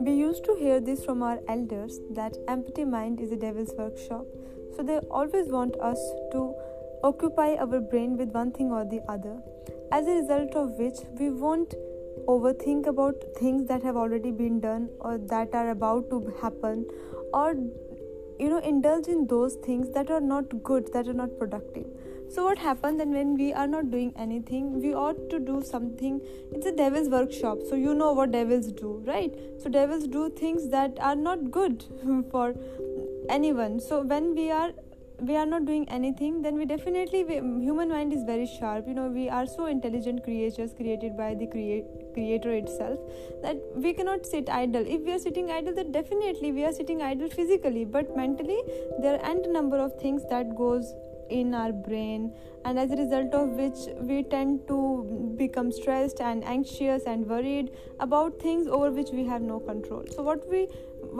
[0.00, 4.24] We used to hear this from our elders that empty mind is a devil's workshop.
[4.74, 5.98] So they always want us
[6.32, 6.54] to
[7.04, 9.42] occupy our brain with one thing or the other.
[9.92, 11.74] As a result of which, we won't
[12.26, 16.86] overthink about things that have already been done or that are about to happen
[17.34, 17.54] or
[18.40, 21.86] you know indulge in those things that are not good that are not productive
[22.30, 26.20] so what happens then when we are not doing anything we ought to do something.
[26.52, 29.32] It's a devil's workshop so you know what devils do right?
[29.62, 31.84] So devils do things that are not good
[32.30, 32.54] for
[33.30, 33.80] anyone.
[33.80, 34.72] So when we are
[35.20, 38.86] we are not doing anything then we definitely we, human mind is very sharp.
[38.86, 43.00] You know we are so intelligent creatures created by the crea- creator itself
[43.42, 44.84] that we cannot sit idle.
[44.86, 48.60] If we are sitting idle then definitely we are sitting idle physically but mentally
[49.00, 50.94] there are n number of things that goes
[51.30, 52.32] in our brain
[52.64, 57.70] and as a result of which we tend to become stressed and anxious and worried
[58.00, 60.04] about things over which we have no control.
[60.14, 60.68] So what we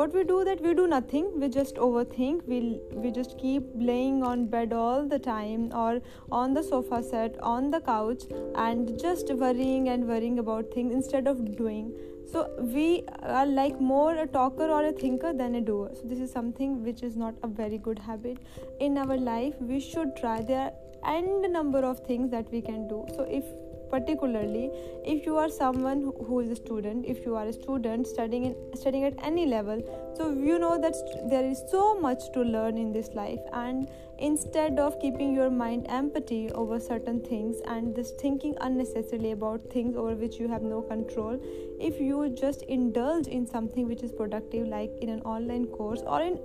[0.01, 4.23] what we do that we do nothing we just overthink we we just keep laying
[4.23, 8.25] on bed all the time or on the sofa set on the couch
[8.57, 11.93] and just worrying and worrying about things instead of doing
[12.33, 15.91] so we are like more a talker or a thinker than a doer.
[15.95, 18.39] So this is something which is not a very good habit
[18.81, 19.55] in our life.
[19.61, 20.73] We should try there
[21.05, 23.07] n number of things that we can do.
[23.15, 23.45] So if
[23.91, 24.71] particularly
[25.05, 28.57] if you are someone who is a student if you are a student studying in
[28.75, 29.83] studying at any level.
[30.17, 30.95] So you know that
[31.31, 35.87] there is so much to learn in this life and instead of keeping your mind
[35.89, 40.83] empty over certain things and just thinking unnecessarily about things over which you have no
[40.83, 41.41] control
[41.81, 46.21] if you just indulge in something which is productive like in an online course or
[46.21, 46.41] in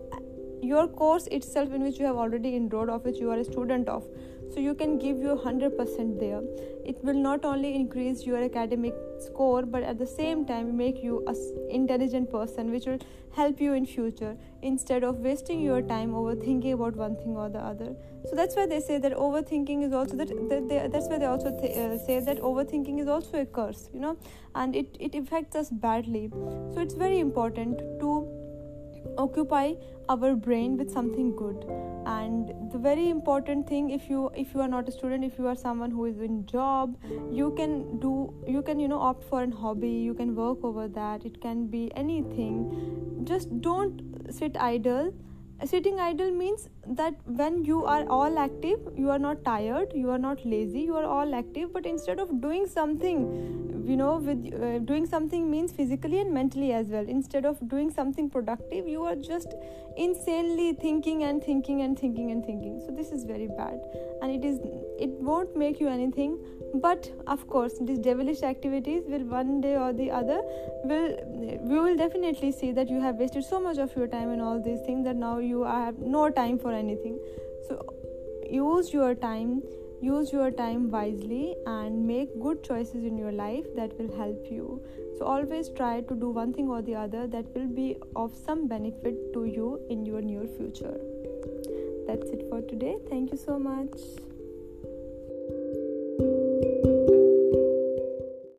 [0.62, 3.90] your course itself in which you have already enrolled of which you are a student
[3.90, 4.08] of
[4.54, 6.42] so you can give your 100% there.
[6.86, 11.24] It will not only increase your academic score but at the same time make you
[11.28, 11.36] a
[11.74, 13.00] intelligent person which will
[13.36, 17.60] help you in future instead of wasting your time overthinking about one thing or the
[17.60, 17.96] other.
[18.30, 21.26] So that's why they say that overthinking is also that, that they, that's why they
[21.26, 24.18] also th- uh, say that overthinking is also a curse you know
[24.56, 26.30] and it, it affects us badly.
[26.74, 28.28] So it's very important to
[29.18, 29.74] occupy
[30.10, 31.66] our brain with something good.
[32.06, 35.48] And the very important thing if you if you are not a student if you
[35.48, 36.98] are someone who is in job
[37.32, 40.88] you can do you can you know opt for an hobby you can work over
[40.88, 43.22] that it can be anything.
[43.24, 45.14] Just don't sit idle.
[45.66, 50.18] Sitting idle means that when you are all active you are not tired you are
[50.18, 54.80] not lazy you are all active but instead of doing something you know with uh,
[54.80, 57.06] doing something means physically and mentally as well.
[57.08, 59.54] Instead of doing something productive you are just
[59.98, 62.82] insanely thinking and thinking and thinking and thinking.
[62.86, 63.80] So this is very bad.
[64.22, 64.60] And it is
[65.00, 66.38] it won't make you anything.
[66.76, 70.42] But of course these devilish activities will one day or the other
[70.84, 71.18] will
[71.62, 74.62] we will definitely see that you have wasted so much of your time in all
[74.62, 77.20] these things that now you have no time for anything.
[77.68, 77.82] So
[78.50, 79.62] use your time
[80.04, 84.82] use your time wisely and make good choices in your life that will help you.
[85.18, 88.68] So always try to do one thing or the other that will be of some
[88.68, 91.00] benefit to you in your near future.
[92.06, 92.98] That's it for today.
[93.10, 94.33] Thank you so much